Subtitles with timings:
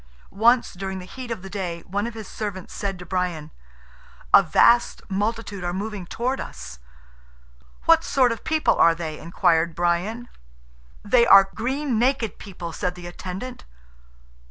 [0.33, 3.51] Once during the heat of the day one of his servants said to Brian,
[4.33, 6.79] "A vast multitude are moving towards us."
[7.85, 10.27] "What sort of people are they?" inquired Brian.
[11.05, 13.63] "They are green naked people." said the attendant.